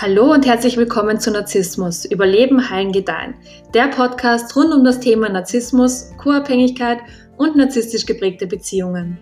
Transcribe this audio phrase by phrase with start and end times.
[0.00, 3.34] Hallo und herzlich willkommen zu Narzissmus, Überleben, Heilen, Gedeihen.
[3.74, 7.00] Der Podcast rund um das Thema Narzissmus, Co-Abhängigkeit
[7.36, 9.18] und narzisstisch geprägte Beziehungen.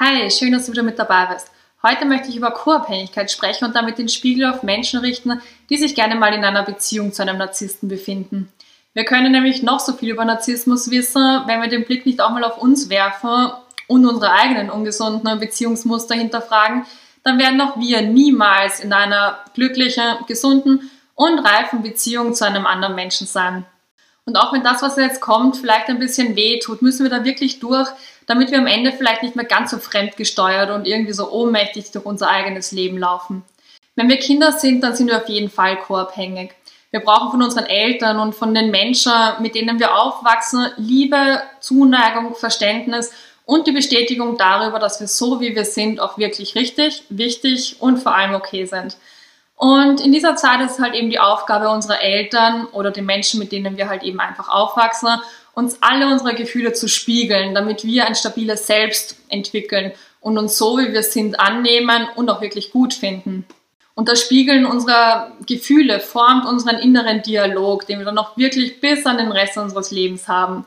[0.00, 1.50] Hi, schön, dass du wieder mit dabei bist.
[1.82, 5.94] Heute möchte ich über Co-Abhängigkeit sprechen und damit den Spiegel auf Menschen richten, die sich
[5.94, 8.50] gerne mal in einer Beziehung zu einem Narzissten befinden.
[8.94, 12.30] Wir können nämlich noch so viel über Narzissmus wissen, wenn wir den Blick nicht auch
[12.30, 13.50] mal auf uns werfen
[13.88, 16.86] und unsere eigenen ungesunden Beziehungsmuster hinterfragen,
[17.22, 22.94] dann werden auch wir niemals in einer glücklichen, gesunden und reifen Beziehung zu einem anderen
[22.94, 23.66] Menschen sein.
[24.24, 27.24] Und auch wenn das, was jetzt kommt, vielleicht ein bisschen weh tut, müssen wir da
[27.24, 27.88] wirklich durch,
[28.26, 32.04] damit wir am Ende vielleicht nicht mehr ganz so fremdgesteuert und irgendwie so ohnmächtig durch
[32.04, 33.44] unser eigenes Leben laufen.
[33.94, 36.54] Wenn wir Kinder sind, dann sind wir auf jeden Fall co-abhängig.
[36.90, 42.34] Wir brauchen von unseren Eltern und von den Menschen, mit denen wir aufwachsen, Liebe, Zuneigung,
[42.34, 43.12] Verständnis
[43.46, 47.96] und die Bestätigung darüber, dass wir so, wie wir sind, auch wirklich richtig, wichtig und
[47.98, 48.98] vor allem okay sind.
[49.54, 53.40] Und in dieser Zeit ist es halt eben die Aufgabe unserer Eltern oder den Menschen,
[53.40, 55.08] mit denen wir halt eben einfach aufwachsen,
[55.54, 60.76] uns alle unsere Gefühle zu spiegeln, damit wir ein stabiles Selbst entwickeln und uns so,
[60.76, 63.46] wie wir sind, annehmen und auch wirklich gut finden.
[63.94, 69.06] Und das Spiegeln unserer Gefühle formt unseren inneren Dialog, den wir dann auch wirklich bis
[69.06, 70.66] an den Rest unseres Lebens haben.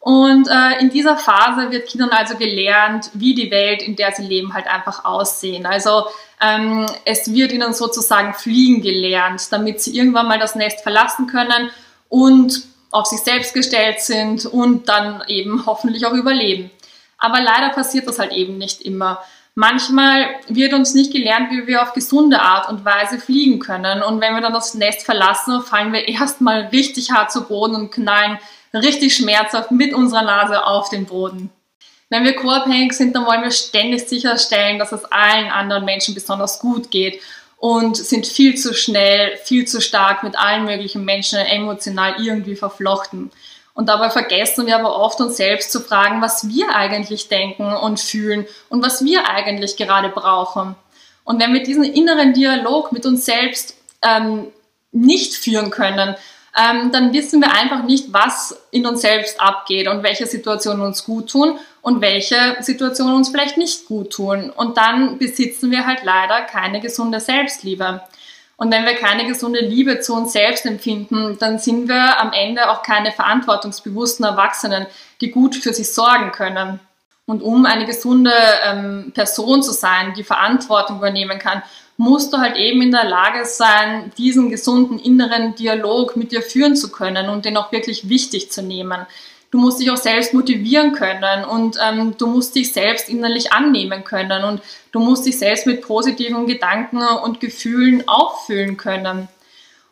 [0.00, 4.22] Und äh, in dieser Phase wird Kindern also gelernt, wie die Welt, in der sie
[4.22, 5.66] leben, halt einfach aussehen.
[5.66, 6.06] Also
[6.40, 11.70] ähm, es wird ihnen sozusagen fliegen gelernt, damit sie irgendwann mal das Nest verlassen können
[12.08, 16.70] und auf sich selbst gestellt sind und dann eben hoffentlich auch überleben.
[17.18, 19.22] Aber leider passiert das halt eben nicht immer.
[19.54, 24.02] Manchmal wird uns nicht gelernt, wie wir auf gesunde Art und Weise fliegen können.
[24.02, 27.90] Und wenn wir dann das Nest verlassen, fallen wir erstmal richtig hart zu Boden und
[27.90, 28.38] knallen
[28.72, 31.50] richtig schmerzhaft mit unserer Nase auf den Boden.
[32.08, 36.58] Wenn wir co-abhängig sind, dann wollen wir ständig sicherstellen, dass es allen anderen Menschen besonders
[36.58, 37.20] gut geht
[37.56, 43.30] und sind viel zu schnell, viel zu stark mit allen möglichen Menschen emotional irgendwie verflochten.
[43.74, 48.00] Und dabei vergessen wir aber oft uns selbst zu fragen, was wir eigentlich denken und
[48.00, 50.74] fühlen und was wir eigentlich gerade brauchen.
[51.22, 54.48] Und wenn wir diesen inneren Dialog mit uns selbst ähm,
[54.90, 56.16] nicht führen können,
[56.58, 61.04] ähm, dann wissen wir einfach nicht, was in uns selbst abgeht und welche Situationen uns
[61.04, 64.50] gut tun und welche Situationen uns vielleicht nicht gut tun.
[64.50, 68.02] Und dann besitzen wir halt leider keine gesunde Selbstliebe.
[68.56, 72.68] Und wenn wir keine gesunde Liebe zu uns selbst empfinden, dann sind wir am Ende
[72.70, 74.86] auch keine verantwortungsbewussten Erwachsenen,
[75.20, 76.80] die gut für sich sorgen können.
[77.24, 78.34] Und um eine gesunde
[78.64, 81.62] ähm, Person zu sein, die Verantwortung übernehmen kann,
[82.00, 86.74] musst du halt eben in der Lage sein, diesen gesunden inneren Dialog mit dir führen
[86.74, 89.06] zu können und den auch wirklich wichtig zu nehmen.
[89.50, 94.02] Du musst dich auch selbst motivieren können und ähm, du musst dich selbst innerlich annehmen
[94.02, 94.62] können und
[94.92, 99.28] du musst dich selbst mit positiven Gedanken und Gefühlen auffüllen können.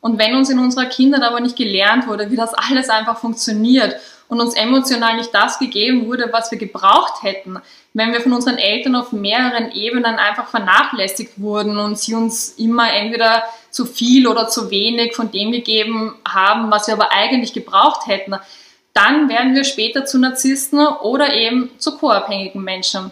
[0.00, 3.96] Und wenn uns in unserer Kindheit aber nicht gelernt wurde, wie das alles einfach funktioniert
[4.28, 7.58] und uns emotional nicht das gegeben wurde, was wir gebraucht hätten,
[7.94, 12.92] wenn wir von unseren Eltern auf mehreren Ebenen einfach vernachlässigt wurden und sie uns immer
[12.92, 18.06] entweder zu viel oder zu wenig von dem gegeben haben, was wir aber eigentlich gebraucht
[18.06, 18.36] hätten,
[18.92, 23.10] dann werden wir später zu Narzissten oder eben zu co-abhängigen Menschen.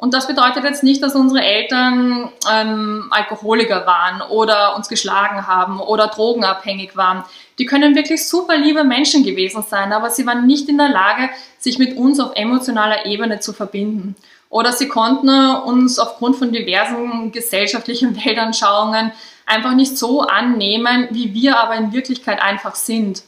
[0.00, 5.78] Und das bedeutet jetzt nicht, dass unsere Eltern ähm, Alkoholiker waren oder uns geschlagen haben
[5.78, 7.22] oder drogenabhängig waren.
[7.58, 11.28] Die können wirklich super liebe Menschen gewesen sein, aber sie waren nicht in der Lage,
[11.58, 14.16] sich mit uns auf emotionaler Ebene zu verbinden.
[14.48, 19.12] Oder sie konnten uns aufgrund von diversen gesellschaftlichen Weltanschauungen
[19.44, 23.22] einfach nicht so annehmen, wie wir aber in Wirklichkeit einfach sind.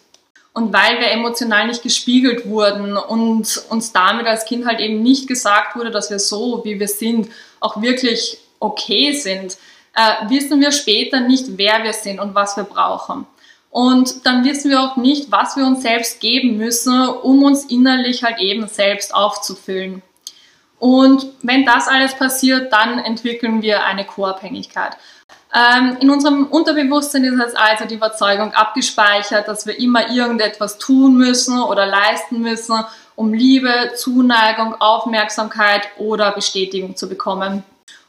[0.54, 5.26] Und weil wir emotional nicht gespiegelt wurden und uns damit als Kind halt eben nicht
[5.26, 9.56] gesagt wurde, dass wir so, wie wir sind, auch wirklich okay sind,
[9.94, 13.26] äh, wissen wir später nicht, wer wir sind und was wir brauchen.
[13.70, 18.22] Und dann wissen wir auch nicht, was wir uns selbst geben müssen, um uns innerlich
[18.22, 20.02] halt eben selbst aufzufüllen.
[20.82, 24.96] Und wenn das alles passiert, dann entwickeln wir eine Co-Abhängigkeit.
[25.54, 31.16] Ähm, in unserem Unterbewusstsein ist es also die Überzeugung abgespeichert, dass wir immer irgendetwas tun
[31.16, 32.84] müssen oder leisten müssen,
[33.14, 37.62] um Liebe, Zuneigung, Aufmerksamkeit oder Bestätigung zu bekommen.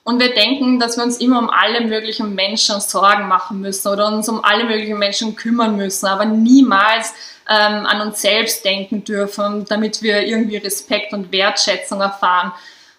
[0.03, 4.07] Und wir denken, dass wir uns immer um alle möglichen Menschen Sorgen machen müssen oder
[4.07, 7.13] uns um alle möglichen Menschen kümmern müssen, aber niemals
[7.49, 12.53] ähm, an uns selbst denken dürfen, damit wir irgendwie Respekt und Wertschätzung erfahren.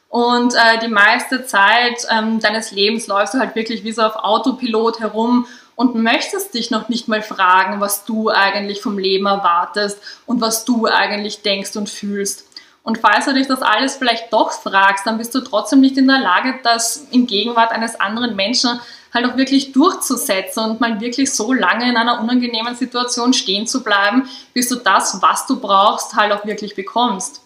[0.08, 4.17] Und äh, die meiste Zeit ähm, deines Lebens läufst du halt wirklich wie so auf
[4.17, 5.46] Autopilot herum
[5.76, 10.64] und möchtest dich noch nicht mal fragen, was du eigentlich vom Leben erwartest und was
[10.64, 12.46] du eigentlich denkst und fühlst.
[12.85, 16.06] Und falls du dich das alles vielleicht doch fragst, dann bist du trotzdem nicht in
[16.06, 18.79] der Lage, das in Gegenwart eines anderen Menschen
[19.14, 23.84] halt auch wirklich durchzusetzen und mal wirklich so lange in einer unangenehmen Situation stehen zu
[23.84, 27.40] bleiben, bis du das, was du brauchst, halt auch wirklich bekommst.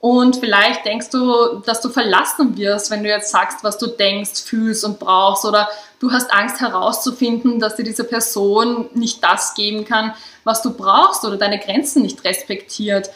[0.00, 4.42] Und vielleicht denkst du, dass du verlassen wirst, wenn du jetzt sagst, was du denkst,
[4.42, 5.44] fühlst und brauchst.
[5.44, 5.68] Oder
[6.00, 10.14] du hast Angst herauszufinden, dass dir diese Person nicht das geben kann,
[10.44, 13.10] was du brauchst oder deine Grenzen nicht respektiert.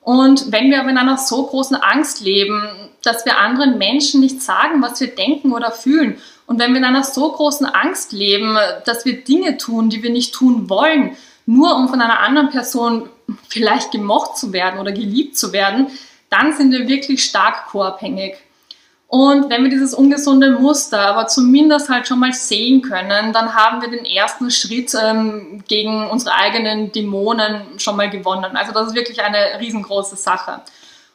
[0.00, 2.62] Und wenn wir aber in einer so großen Angst leben,
[3.02, 6.84] dass wir anderen Menschen nicht sagen, was wir denken oder fühlen, und wenn wir in
[6.84, 8.56] einer so großen Angst leben,
[8.86, 11.14] dass wir Dinge tun, die wir nicht tun wollen,
[11.44, 13.10] nur um von einer anderen Person
[13.48, 15.88] vielleicht gemocht zu werden oder geliebt zu werden,
[16.30, 18.36] dann sind wir wirklich stark co-abhängig.
[19.10, 23.80] Und wenn wir dieses ungesunde Muster aber zumindest halt schon mal sehen können, dann haben
[23.80, 28.54] wir den ersten Schritt ähm, gegen unsere eigenen Dämonen schon mal gewonnen.
[28.54, 30.60] Also das ist wirklich eine riesengroße Sache.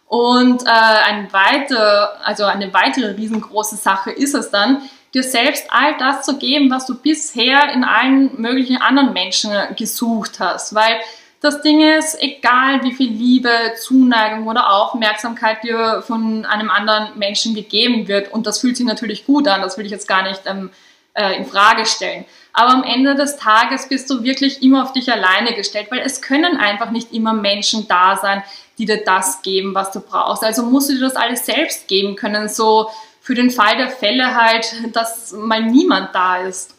[0.07, 4.81] Und äh, ein weiter, also eine weitere riesengroße Sache ist es dann,
[5.13, 10.39] dir selbst all das zu geben, was du bisher in allen möglichen anderen Menschen gesucht
[10.39, 10.73] hast.
[10.73, 10.99] Weil
[11.43, 17.53] das Ding ist, egal wie viel Liebe, Zuneigung oder Aufmerksamkeit dir von einem anderen Menschen
[17.53, 20.43] gegeben wird, und das fühlt sich natürlich gut an, das will ich jetzt gar nicht
[20.45, 20.69] ähm,
[21.13, 22.23] äh, in Frage stellen.
[22.53, 26.21] Aber am Ende des Tages bist du wirklich immer auf dich alleine gestellt, weil es
[26.21, 28.41] können einfach nicht immer Menschen da sein,
[28.77, 30.45] die dir das geben, was du brauchst.
[30.45, 34.33] Also musst du dir das alles selbst geben können, so für den Fall der Fälle
[34.33, 36.72] halt, dass mal niemand da ist.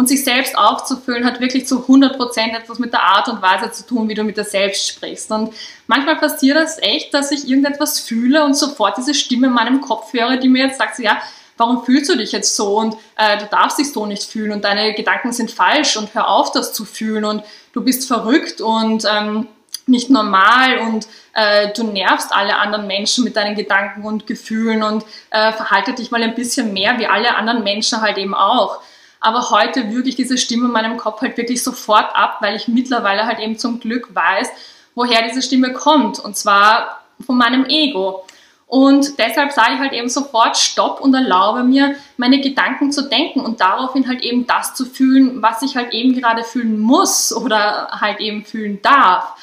[0.00, 3.86] Und sich selbst aufzufüllen hat wirklich zu 100% etwas mit der Art und Weise zu
[3.86, 5.30] tun, wie du mit dir selbst sprichst.
[5.30, 5.52] Und
[5.86, 10.14] manchmal passiert das echt, dass ich irgendetwas fühle und sofort diese Stimme in meinem Kopf
[10.14, 11.20] höre, die mir jetzt sagt, ja,
[11.58, 14.64] warum fühlst du dich jetzt so und äh, du darfst dich so nicht fühlen und
[14.64, 17.42] deine Gedanken sind falsch und hör auf, das zu fühlen und
[17.74, 19.48] du bist verrückt und ähm,
[19.84, 25.04] nicht normal und äh, du nervst alle anderen Menschen mit deinen Gedanken und Gefühlen und
[25.28, 28.80] äh, verhalte dich mal ein bisschen mehr wie alle anderen Menschen halt eben auch.
[29.20, 32.68] Aber heute würge ich diese Stimme in meinem Kopf halt wirklich sofort ab, weil ich
[32.68, 34.48] mittlerweile halt eben zum Glück weiß,
[34.94, 36.18] woher diese Stimme kommt.
[36.18, 38.24] Und zwar von meinem Ego.
[38.66, 43.40] Und deshalb sage ich halt eben sofort Stopp und erlaube mir, meine Gedanken zu denken
[43.40, 47.88] und daraufhin halt eben das zu fühlen, was ich halt eben gerade fühlen muss oder
[48.00, 49.34] halt eben fühlen darf.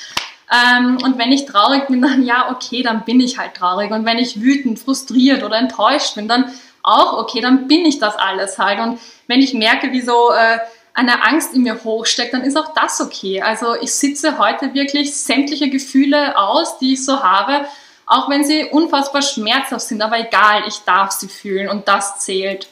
[0.50, 3.92] Ähm, und wenn ich traurig bin, dann ja, okay, dann bin ich halt traurig.
[3.92, 8.16] Und wenn ich wütend, frustriert oder enttäuscht bin, dann auch okay, dann bin ich das
[8.16, 8.80] alles halt.
[8.80, 10.60] Und wenn ich merke, wie so äh,
[10.94, 13.42] eine Angst in mir hochsteckt, dann ist auch das okay.
[13.42, 17.68] Also ich sitze heute wirklich sämtliche Gefühle aus, die ich so habe,
[18.08, 22.68] auch wenn sie unfassbar schmerzhaft sind, aber egal, ich darf sie fühlen und das zählt.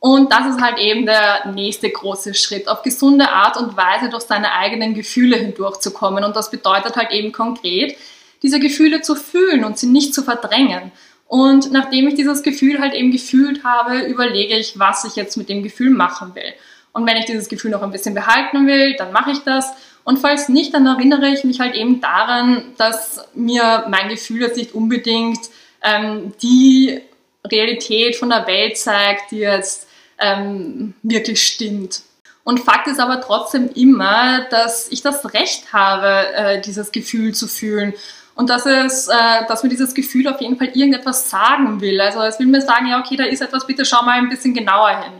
[0.00, 4.24] Und das ist halt eben der nächste große Schritt, auf gesunde Art und Weise durch
[4.24, 6.24] seine eigenen Gefühle hindurchzukommen.
[6.24, 7.96] Und das bedeutet halt eben konkret,
[8.42, 10.92] diese Gefühle zu fühlen und sie nicht zu verdrängen.
[11.26, 15.48] Und nachdem ich dieses Gefühl halt eben gefühlt habe, überlege ich, was ich jetzt mit
[15.48, 16.52] dem Gefühl machen will.
[16.92, 19.72] Und wenn ich dieses Gefühl noch ein bisschen behalten will, dann mache ich das.
[20.04, 24.56] Und falls nicht, dann erinnere ich mich halt eben daran, dass mir mein Gefühl jetzt
[24.56, 25.40] nicht unbedingt
[25.82, 27.00] ähm, die
[27.44, 29.88] Realität von der Welt zeigt, die jetzt
[30.18, 32.02] ähm, wirklich stimmt.
[32.44, 37.48] Und Fakt ist aber trotzdem immer, dass ich das Recht habe, äh, dieses Gefühl zu
[37.48, 37.94] fühlen.
[38.34, 42.00] Und dass, es, äh, dass mir dieses Gefühl auf jeden Fall irgendetwas sagen will.
[42.00, 44.54] Also es will mir sagen, ja, okay, da ist etwas, bitte schau mal ein bisschen
[44.54, 45.12] genauer hin.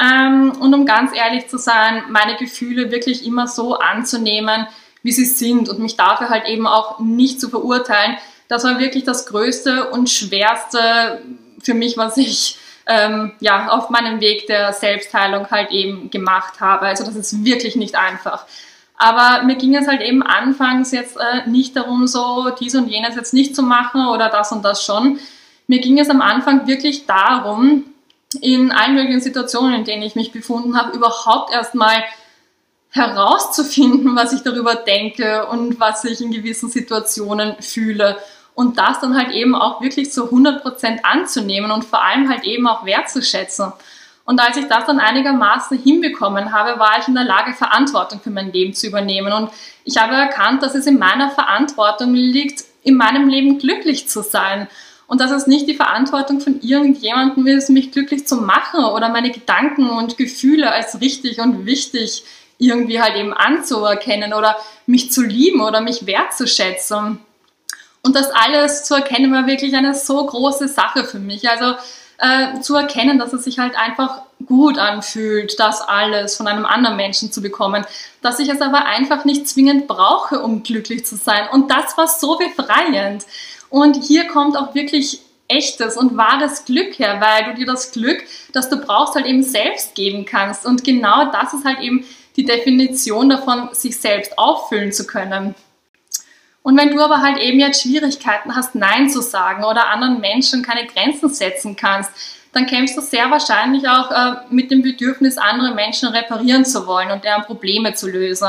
[0.00, 4.66] Ähm, und um ganz ehrlich zu sein, meine Gefühle wirklich immer so anzunehmen,
[5.02, 8.16] wie sie sind und mich dafür halt eben auch nicht zu verurteilen.
[8.48, 11.20] Das war wirklich das Größte und Schwerste
[11.60, 16.86] für mich, was ich ähm, ja, auf meinem Weg der Selbstheilung halt eben gemacht habe.
[16.86, 18.46] Also das ist wirklich nicht einfach.
[18.98, 23.14] Aber mir ging es halt eben anfangs jetzt äh, nicht darum, so dies und jenes
[23.14, 25.20] jetzt nicht zu machen oder das und das schon.
[25.68, 27.84] Mir ging es am Anfang wirklich darum,
[28.40, 32.02] in allen möglichen Situationen, in denen ich mich befunden habe, überhaupt erstmal
[32.90, 38.18] herauszufinden, was ich darüber denke und was ich in gewissen Situationen fühle
[38.54, 42.66] und das dann halt eben auch wirklich zu 100% anzunehmen und vor allem halt eben
[42.66, 43.72] auch wertzuschätzen.
[44.28, 48.28] Und als ich das dann einigermaßen hinbekommen habe, war ich in der Lage, Verantwortung für
[48.28, 49.32] mein Leben zu übernehmen.
[49.32, 49.48] Und
[49.84, 54.68] ich habe erkannt, dass es in meiner Verantwortung liegt, in meinem Leben glücklich zu sein.
[55.06, 59.30] Und dass es nicht die Verantwortung von irgendjemandem ist, mich glücklich zu machen oder meine
[59.30, 62.22] Gedanken und Gefühle als richtig und wichtig
[62.58, 67.18] irgendwie halt eben anzuerkennen oder mich zu lieben oder mich wertzuschätzen.
[68.02, 71.48] Und das alles zu erkennen war wirklich eine so große Sache für mich.
[71.48, 71.76] Also
[72.18, 76.96] äh, zu erkennen, dass es sich halt einfach gut anfühlt, das alles von einem anderen
[76.96, 77.84] Menschen zu bekommen,
[78.22, 81.48] dass ich es aber einfach nicht zwingend brauche, um glücklich zu sein.
[81.52, 83.24] Und das war so befreiend.
[83.70, 88.22] Und hier kommt auch wirklich echtes und wahres Glück her, weil du dir das Glück,
[88.52, 90.66] das du brauchst, halt eben selbst geben kannst.
[90.66, 92.04] Und genau das ist halt eben
[92.36, 95.54] die Definition davon, sich selbst auffüllen zu können.
[96.62, 100.62] Und wenn du aber halt eben jetzt Schwierigkeiten hast, Nein zu sagen oder anderen Menschen
[100.62, 102.10] keine Grenzen setzen kannst,
[102.52, 107.10] dann kämpfst du sehr wahrscheinlich auch äh, mit dem Bedürfnis, andere Menschen reparieren zu wollen
[107.10, 108.48] und deren Probleme zu lösen.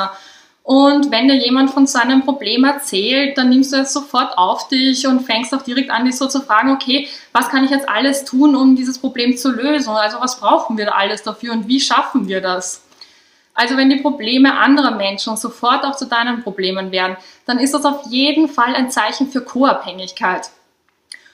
[0.63, 5.07] Und wenn dir jemand von seinem Problem erzählt, dann nimmst du es sofort auf dich
[5.07, 8.23] und fängst auch direkt an, dich so zu fragen, okay, was kann ich jetzt alles
[8.23, 9.89] tun, um dieses Problem zu lösen?
[9.89, 12.83] Also was brauchen wir da alles dafür und wie schaffen wir das?
[13.59, 17.83] Also wenn die Probleme anderer Menschen sofort auch zu deinen Problemen werden, dann ist das
[17.83, 20.49] auf jeden Fall ein Zeichen für Co-Abhängigkeit.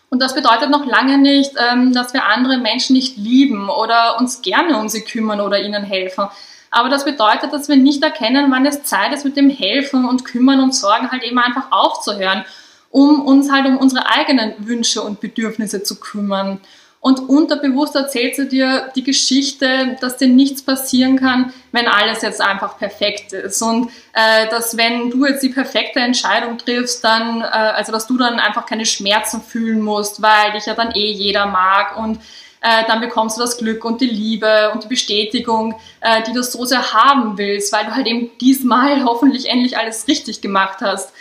[0.09, 4.41] Und das bedeutet noch lange nicht, ähm, dass wir andere Menschen nicht lieben oder uns
[4.41, 6.25] gerne um sie kümmern oder ihnen helfen.
[6.71, 10.25] Aber das bedeutet, dass wir nicht erkennen, wann es Zeit ist, mit dem Helfen und
[10.25, 12.43] Kümmern und Sorgen halt eben einfach aufzuhören,
[12.89, 16.59] um uns halt um unsere eigenen Wünsche und Bedürfnisse zu kümmern.
[17.05, 22.41] Und unterbewusst erzählst du dir die Geschichte, dass dir nichts passieren kann, wenn alles jetzt
[22.41, 23.61] einfach perfekt ist.
[23.61, 28.17] Und äh, dass wenn du jetzt die perfekte Entscheidung triffst, dann, äh, also dass du
[28.17, 32.17] dann einfach keine Schmerzen fühlen musst, weil dich ja dann eh jeder mag und
[32.61, 36.41] äh, dann bekommst du das Glück und die Liebe und die Bestätigung, äh, die du
[36.41, 41.13] so sehr haben willst, weil du halt eben diesmal hoffentlich endlich alles richtig gemacht hast.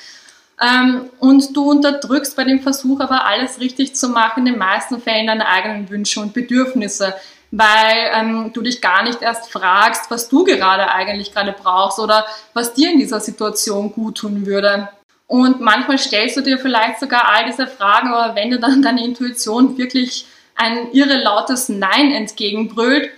[0.62, 5.00] Ähm, und du unterdrückst bei dem Versuch aber alles richtig zu machen, in den meisten
[5.00, 7.14] Fällen deine eigenen Wünsche und Bedürfnisse,
[7.50, 12.24] weil ähm, du dich gar nicht erst fragst, was du gerade eigentlich gerade brauchst oder
[12.52, 14.88] was dir in dieser Situation gut tun würde.
[15.26, 19.04] Und manchmal stellst du dir vielleicht sogar all diese Fragen, aber wenn dir dann deine
[19.04, 23.10] Intuition wirklich ein irre lautes Nein entgegenbrüllt,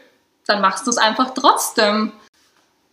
[0.47, 2.13] dann machst du es einfach trotzdem.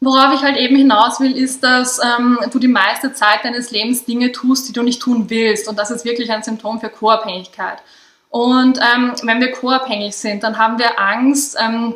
[0.04, 4.04] Worauf ich halt eben hinaus will, ist, dass ähm, du die meiste Zeit deines Lebens
[4.04, 5.68] Dinge tust, die du nicht tun willst.
[5.68, 7.78] Und das ist wirklich ein Symptom für Co-Abhängigkeit.
[8.30, 11.94] Und ähm, wenn wir co-abhängig sind, dann haben wir Angst, ähm,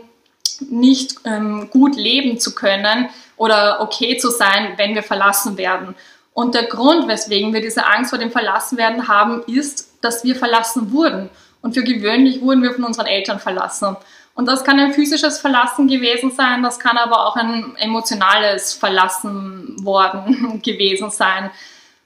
[0.69, 5.95] nicht ähm, gut leben zu können oder okay zu sein, wenn wir verlassen werden.
[6.33, 10.91] Und der Grund, weswegen wir diese Angst vor dem Verlassenwerden haben, ist, dass wir verlassen
[10.91, 11.31] wurden.
[11.63, 13.97] Und für gewöhnlich wurden wir von unseren Eltern verlassen.
[14.37, 19.83] Und das kann ein physisches Verlassen gewesen sein, das kann aber auch ein emotionales Verlassen
[19.83, 21.49] worden gewesen sein.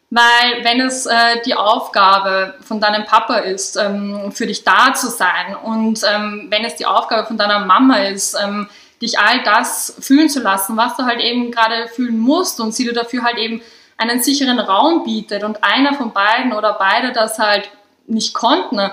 [0.10, 5.10] Weil wenn es äh, die Aufgabe von deinem Papa ist, ähm, für dich da zu
[5.10, 8.70] sein und ähm, wenn es die Aufgabe von deiner Mama ist, ähm,
[9.02, 12.86] dich all das fühlen zu lassen, was du halt eben gerade fühlen musst und sie
[12.86, 13.62] dir dafür halt eben
[13.98, 17.70] einen sicheren Raum bietet und einer von beiden oder beide das halt
[18.08, 18.90] nicht konnten,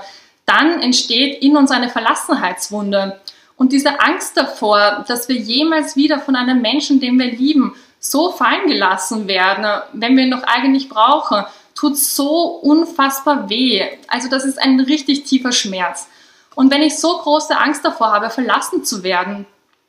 [0.49, 3.21] dann entsteht in uns eine Verlassenheitswunde.
[3.57, 8.31] Und diese Angst davor, dass wir jemals wieder von einem Menschen, den wir lieben, so
[8.31, 13.85] fallen gelassen werden, wenn wir ihn noch eigentlich brauchen, tut so unfassbar weh.
[14.07, 16.09] Also das ist ein richtig tiefer Schmerz.
[16.55, 19.47] Und wenn ich so große Angst davor habe, verlassen zu werden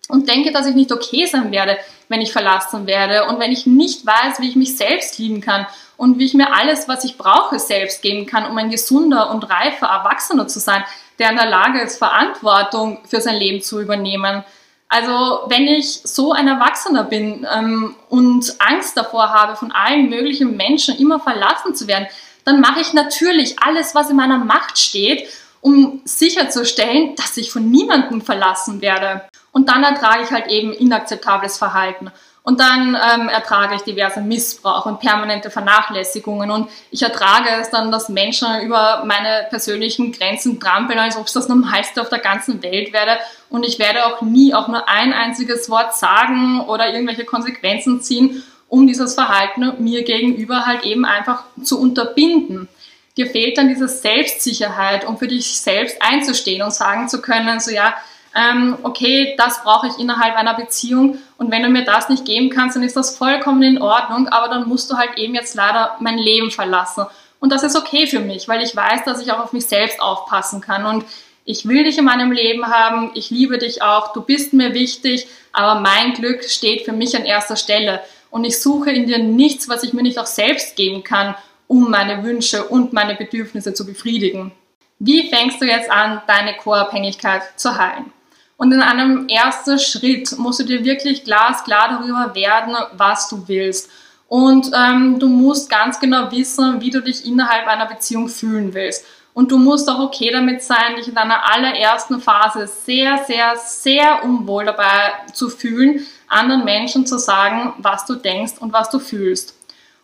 [0.08, 1.78] und denke, dass ich nicht okay sein werde,
[2.10, 5.66] wenn ich verlassen werde und wenn ich nicht weiß, wie ich mich selbst lieben kann
[6.00, 9.50] und wie ich mir alles, was ich brauche, selbst geben kann, um ein gesunder und
[9.50, 10.86] reifer Erwachsener zu sein,
[11.20, 14.46] der in der Lage ist, Verantwortung für sein Leben zu übernehmen.
[14.88, 20.56] Also wenn ich so ein Erwachsener bin ähm, und Angst davor habe, von allen möglichen
[20.56, 22.08] Menschen immer verlassen zu werden,
[22.46, 25.28] dann mache ich natürlich alles, was in meiner Macht steht,
[25.60, 29.24] um sicherzustellen, dass ich von niemandem verlassen werde.
[29.52, 32.10] Und dann ertrage ich halt eben inakzeptables Verhalten.
[32.42, 36.50] Und dann ähm, ertrage ich diverse Missbrauch und permanente Vernachlässigungen.
[36.50, 41.34] Und ich ertrage es dann, dass Menschen über meine persönlichen Grenzen trampeln, als ob es
[41.34, 43.20] das Normalste auf der ganzen Welt werde.
[43.50, 48.44] Und ich werde auch nie auch nur ein einziges Wort sagen oder irgendwelche Konsequenzen ziehen,
[48.68, 52.70] um dieses Verhalten mir gegenüber halt eben einfach zu unterbinden.
[53.18, 57.70] Dir fehlt dann diese Selbstsicherheit, um für dich selbst einzustehen und sagen zu können, so
[57.70, 57.96] ja,
[58.36, 61.18] ähm, okay, das brauche ich innerhalb einer Beziehung.
[61.38, 64.48] Und wenn du mir das nicht geben kannst, dann ist das vollkommen in Ordnung, aber
[64.48, 67.06] dann musst du halt eben jetzt leider mein Leben verlassen.
[67.40, 70.02] Und das ist okay für mich, weil ich weiß, dass ich auch auf mich selbst
[70.02, 70.86] aufpassen kann.
[70.86, 71.06] Und
[71.46, 75.28] ich will dich in meinem Leben haben, ich liebe dich auch, du bist mir wichtig,
[75.52, 78.02] aber mein Glück steht für mich an erster Stelle.
[78.30, 81.34] Und ich suche in dir nichts, was ich mir nicht auch selbst geben kann,
[81.68, 84.52] um meine Wünsche und meine Bedürfnisse zu befriedigen.
[85.00, 88.12] Wie fängst du jetzt an, deine Co-Abhängigkeit zu heilen?
[88.60, 93.90] Und in einem ersten Schritt musst du dir wirklich glasklar darüber werden, was du willst.
[94.28, 99.06] Und ähm, du musst ganz genau wissen, wie du dich innerhalb einer Beziehung fühlen willst.
[99.34, 104.26] Und du musst auch okay damit sein, dich in deiner allerersten Phase sehr, sehr, sehr
[104.26, 109.56] unwohl dabei zu fühlen, anderen Menschen zu sagen, was du denkst und was du fühlst.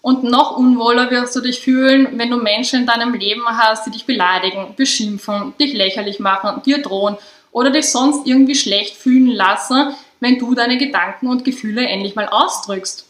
[0.01, 3.91] Und noch unwohler wirst du dich fühlen, wenn du Menschen in deinem Leben hast, die
[3.91, 7.17] dich beleidigen, beschimpfen, dich lächerlich machen, dir drohen
[7.55, 12.27] oder dich sonst irgendwie schlecht fühlen lassen, wenn du deine Gedanken und Gefühle endlich mal
[12.27, 13.05] ausdrückst.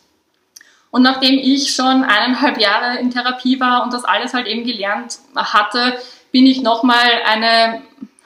[0.92, 5.18] Und nachdem ich schon eineinhalb Jahre in Therapie war und das alles halt eben gelernt
[5.36, 5.98] hatte,
[6.32, 7.82] bin ich nochmal eine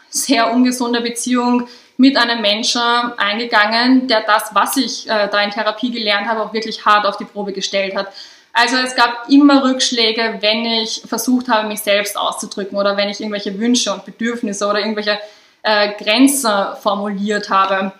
[0.09, 5.89] sehr ungesunde Beziehung mit einem Menschen eingegangen, der das, was ich äh, da in Therapie
[5.89, 8.11] gelernt habe, auch wirklich hart auf die Probe gestellt hat.
[8.51, 13.21] Also es gab immer Rückschläge, wenn ich versucht habe, mich selbst auszudrücken oder wenn ich
[13.21, 15.17] irgendwelche Wünsche und Bedürfnisse oder irgendwelche
[15.63, 17.91] äh, Grenzen formuliert habe.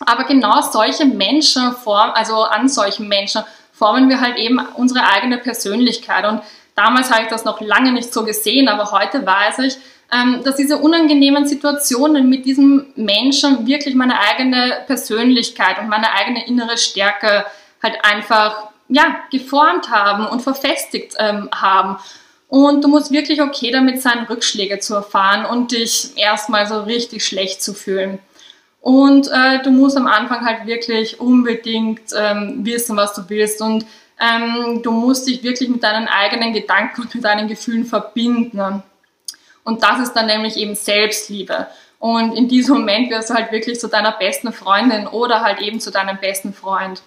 [0.00, 5.38] Aber genau solche Menschen, form, also an solchen Menschen formen wir halt eben unsere eigene
[5.38, 6.24] Persönlichkeit.
[6.26, 6.42] Und
[6.74, 9.76] damals habe ich das noch lange nicht so gesehen, aber heute weiß ich,
[10.12, 16.46] ähm, dass diese unangenehmen Situationen mit diesem Menschen wirklich meine eigene Persönlichkeit und meine eigene
[16.46, 17.46] innere Stärke
[17.82, 21.96] halt einfach ja, geformt haben und verfestigt ähm, haben.
[22.54, 27.26] Und du musst wirklich okay damit sein, Rückschläge zu erfahren und dich erstmal so richtig
[27.26, 28.20] schlecht zu fühlen.
[28.80, 33.60] Und äh, du musst am Anfang halt wirklich unbedingt ähm, wissen, was du willst.
[33.60, 33.84] Und
[34.20, 38.84] ähm, du musst dich wirklich mit deinen eigenen Gedanken und mit deinen Gefühlen verbinden.
[39.64, 41.66] Und das ist dann nämlich eben Selbstliebe.
[41.98, 45.80] Und in diesem Moment wirst du halt wirklich zu deiner besten Freundin oder halt eben
[45.80, 47.02] zu deinem besten Freund.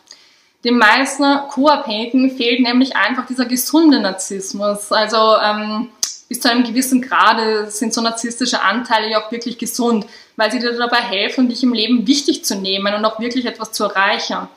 [0.67, 4.91] Den meisten Co-Abhängigen fehlt nämlich einfach dieser gesunde Narzissmus.
[4.91, 5.87] Also ähm,
[6.27, 10.05] bis zu einem gewissen Grade sind so narzisstische Anteile ja auch wirklich gesund,
[10.35, 13.71] weil sie dir dabei helfen, dich im Leben wichtig zu nehmen und auch wirklich etwas
[13.71, 14.49] zu erreichen.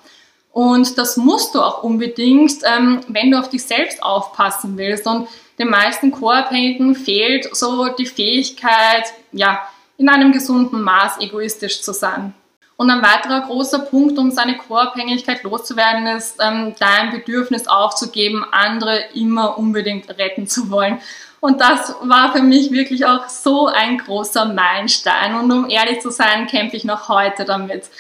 [0.51, 5.07] Und das musst du auch unbedingt, ähm, wenn du auf dich selbst aufpassen willst.
[5.07, 5.29] Und
[5.61, 9.61] den meisten Co-Abhängigen fehlt so die Fähigkeit, ja,
[9.97, 12.35] in einem gesunden Maß egoistisch zu sein.
[12.81, 19.01] Und ein weiterer großer Punkt, um seine Co-Abhängigkeit loszuwerden, ist, ähm, dein Bedürfnis aufzugeben, andere
[19.13, 20.99] immer unbedingt retten zu wollen.
[21.41, 25.35] Und das war für mich wirklich auch so ein großer Meilenstein.
[25.35, 27.91] Und um ehrlich zu sein, kämpfe ich noch heute damit.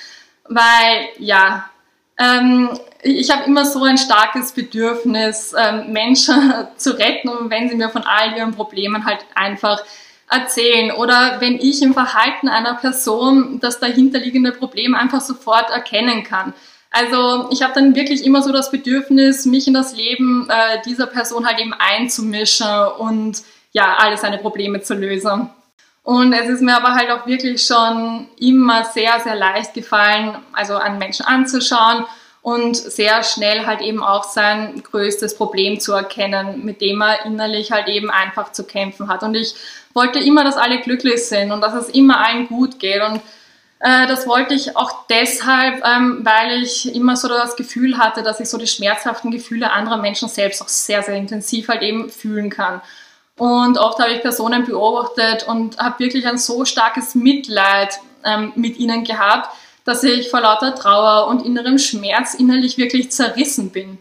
[0.48, 1.68] Weil, ja,
[2.18, 2.70] ähm,
[3.02, 8.04] ich habe immer so ein starkes Bedürfnis, ähm, Menschen zu retten, wenn sie mir von
[8.04, 9.84] all ihren Problemen halt einfach
[10.30, 16.54] erzählen oder wenn ich im Verhalten einer Person das dahinterliegende Problem einfach sofort erkennen kann.
[16.90, 21.06] Also ich habe dann wirklich immer so das Bedürfnis, mich in das Leben äh, dieser
[21.06, 22.66] Person halt eben einzumischen
[22.98, 25.50] und ja, alle seine Probleme zu lösen.
[26.02, 30.76] Und es ist mir aber halt auch wirklich schon immer sehr, sehr leicht gefallen, also
[30.76, 32.06] einen Menschen anzuschauen
[32.42, 37.70] und sehr schnell halt eben auch sein größtes Problem zu erkennen, mit dem er innerlich
[37.70, 39.22] halt eben einfach zu kämpfen hat.
[39.22, 39.54] Und ich
[39.92, 43.02] wollte immer, dass alle glücklich sind und dass es immer allen gut geht.
[43.02, 43.20] Und
[43.80, 48.40] äh, das wollte ich auch deshalb, ähm, weil ich immer so das Gefühl hatte, dass
[48.40, 52.48] ich so die schmerzhaften Gefühle anderer Menschen selbst auch sehr, sehr intensiv halt eben fühlen
[52.48, 52.80] kann.
[53.36, 58.78] Und oft habe ich Personen beobachtet und habe wirklich ein so starkes Mitleid ähm, mit
[58.78, 59.48] ihnen gehabt,
[59.84, 63.98] dass ich vor lauter Trauer und innerem Schmerz innerlich wirklich zerrissen bin.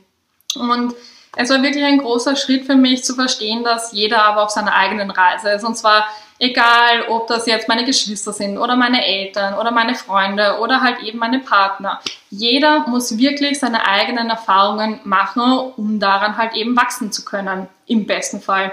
[0.55, 0.93] Und
[1.35, 4.73] es war wirklich ein großer Schritt für mich zu verstehen, dass jeder aber auf seiner
[4.73, 5.63] eigenen Reise ist.
[5.63, 6.07] Und zwar
[6.39, 11.03] egal, ob das jetzt meine Geschwister sind oder meine Eltern oder meine Freunde oder halt
[11.03, 11.99] eben meine Partner.
[12.29, 18.05] Jeder muss wirklich seine eigenen Erfahrungen machen, um daran halt eben wachsen zu können, im
[18.05, 18.71] besten Fall.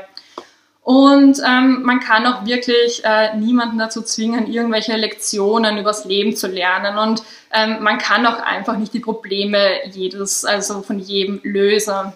[0.87, 6.46] Und ähm, man kann auch wirklich äh, niemanden dazu zwingen, irgendwelche Lektionen übers Leben zu
[6.46, 6.96] lernen.
[6.96, 12.12] Und ähm, man kann auch einfach nicht die Probleme jedes, also von jedem lösen.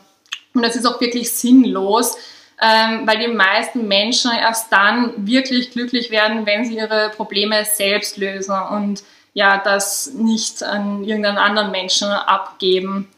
[0.54, 2.16] Und das ist auch wirklich sinnlos,
[2.62, 8.18] ähm, weil die meisten Menschen erst dann wirklich glücklich werden, wenn sie ihre Probleme selbst
[8.18, 9.02] lösen und
[9.34, 13.08] ja, das nicht an irgendeinen anderen Menschen abgeben.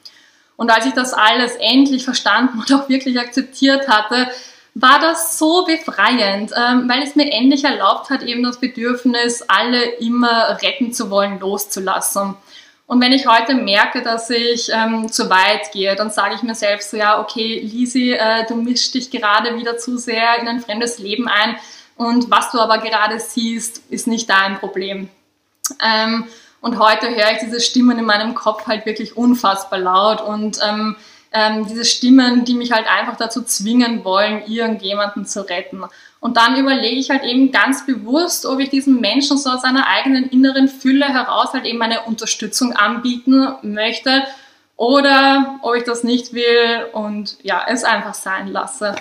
[0.57, 4.29] Und als ich das alles endlich verstanden und auch wirklich akzeptiert hatte,
[4.75, 9.83] war das so befreiend, ähm, weil es mir endlich erlaubt hat, eben das Bedürfnis, alle
[9.97, 12.35] immer retten zu wollen, loszulassen.
[12.87, 16.55] Und wenn ich heute merke, dass ich ähm, zu weit gehe, dann sage ich mir
[16.55, 20.61] selbst so, ja, okay, Lisi, äh, du mischst dich gerade wieder zu sehr in ein
[20.61, 21.57] fremdes Leben ein
[21.97, 25.09] und was du aber gerade siehst, ist nicht dein Problem.
[25.83, 26.27] Ähm,
[26.61, 30.97] und heute höre ich diese Stimmen in meinem Kopf halt wirklich unfassbar laut und ähm,
[31.33, 35.83] ähm, diese Stimmen, die mich halt einfach dazu zwingen wollen, irgendjemanden zu retten.
[36.21, 39.89] Und dann überlege ich halt eben ganz bewusst, ob ich diesem Menschen so aus einer
[39.89, 44.23] eigenen inneren Fülle heraus halt eben eine Unterstützung anbieten möchte
[44.77, 48.95] oder ob ich das nicht will und ja, es einfach sein lasse.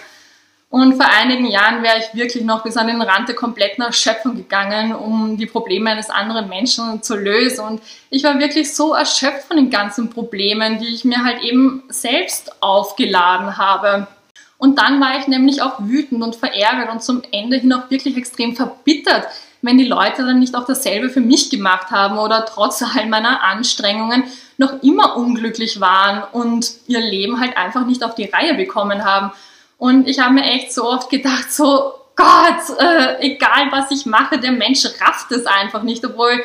[0.71, 4.37] Und vor einigen Jahren wäre ich wirklich noch bis an den Rand der kompletten Erschöpfung
[4.37, 7.65] gegangen, um die Probleme eines anderen Menschen zu lösen.
[7.65, 11.83] Und ich war wirklich so erschöpft von den ganzen Problemen, die ich mir halt eben
[11.89, 14.07] selbst aufgeladen habe.
[14.57, 18.15] Und dann war ich nämlich auch wütend und verärgert und zum Ende hin auch wirklich
[18.15, 19.27] extrem verbittert,
[19.61, 23.43] wenn die Leute dann nicht auch dasselbe für mich gemacht haben oder trotz all meiner
[23.43, 24.23] Anstrengungen
[24.57, 29.31] noch immer unglücklich waren und ihr Leben halt einfach nicht auf die Reihe bekommen haben.
[29.81, 34.37] Und ich habe mir echt so oft gedacht, so Gott, äh, egal was ich mache,
[34.37, 36.39] der Mensch rafft es einfach nicht, obwohl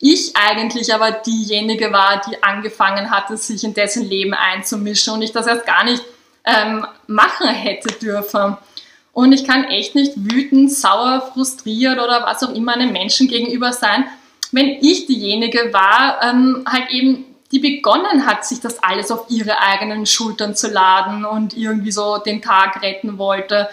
[0.00, 5.30] ich eigentlich aber diejenige war, die angefangen hatte, sich in dessen Leben einzumischen und ich
[5.30, 6.02] das erst gar nicht
[6.44, 8.56] ähm, machen hätte dürfen.
[9.12, 13.72] Und ich kann echt nicht wütend, sauer, frustriert oder was auch immer einem Menschen gegenüber
[13.72, 14.06] sein,
[14.50, 19.60] wenn ich diejenige war, ähm, halt eben die begonnen hat, sich das alles auf ihre
[19.60, 23.68] eigenen Schultern zu laden und irgendwie so den Tag retten wollte.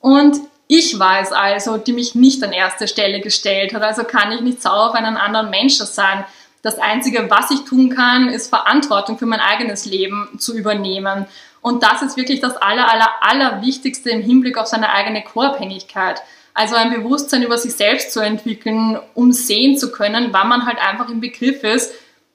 [0.00, 3.82] Und ich war es also, die mich nicht an erste Stelle gestellt hat.
[3.82, 6.24] Also kann ich nicht sauer auf einen anderen Menschen sein.
[6.62, 11.26] Das Einzige, was ich tun kann, ist Verantwortung für mein eigenes Leben zu übernehmen.
[11.60, 16.22] Und das ist wirklich das aller, aller, aller Wichtigste im Hinblick auf seine eigene Co-Abhängigkeit.
[16.54, 20.78] Also ein Bewusstsein über sich selbst zu entwickeln, um sehen zu können, wann man halt
[20.78, 21.92] einfach im Begriff ist,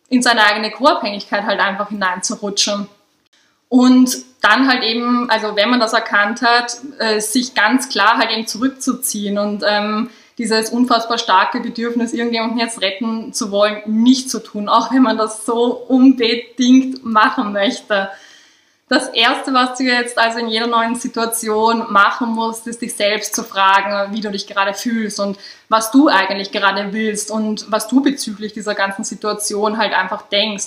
[0.10, 2.88] in seine eigene Co-Abhängigkeit halt einfach hineinzurutschen.
[3.70, 8.32] Und dann halt eben, also wenn man das erkannt hat, äh, sich ganz klar halt
[8.32, 14.44] eben zurückzuziehen und ähm, dieses unfassbar starke Bedürfnis, irgendjemanden jetzt retten zu wollen, nicht zu
[14.44, 18.10] tun, auch wenn man das so unbedingt machen möchte.
[18.88, 23.34] Das Erste, was du jetzt also in jeder neuen Situation machen musst, ist dich selbst
[23.34, 27.88] zu fragen, wie du dich gerade fühlst und was du eigentlich gerade willst und was
[27.88, 30.66] du bezüglich dieser ganzen Situation halt einfach denkst.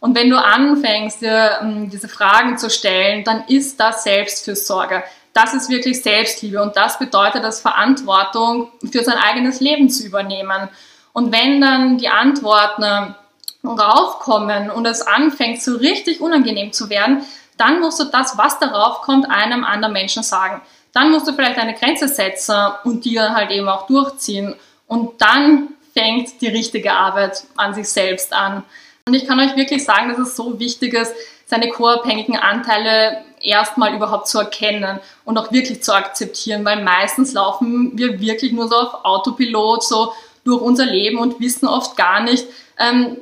[0.00, 5.04] Und wenn du anfängst, dir ähm, diese Fragen zu stellen, dann ist das Selbstfürsorge.
[5.34, 10.70] Das ist wirklich Selbstliebe und das bedeutet das Verantwortung für sein eigenes Leben zu übernehmen.
[11.12, 13.14] Und wenn dann die Antworten
[13.62, 17.26] raufkommen und es anfängt so richtig unangenehm zu werden,
[17.58, 20.62] dann musst du das, was darauf kommt, einem anderen Menschen sagen.
[20.92, 24.54] Dann musst du vielleicht eine Grenze setzen und die dann halt eben auch durchziehen.
[24.86, 28.62] Und dann fängt die richtige Arbeit an sich selbst an.
[29.06, 31.12] Und ich kann euch wirklich sagen, dass es so wichtig ist,
[31.46, 37.96] seine co-abhängigen Anteile erstmal überhaupt zu erkennen und auch wirklich zu akzeptieren, weil meistens laufen
[37.96, 40.12] wir wirklich nur so auf Autopilot so
[40.44, 42.46] durch unser Leben und wissen oft gar nicht,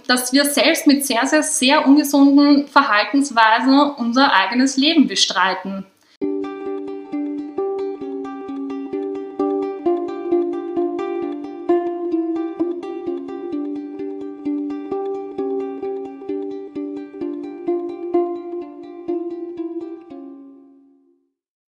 [0.07, 5.87] dass wir selbst mit sehr, sehr, sehr ungesunden Verhaltensweisen unser eigenes Leben bestreiten.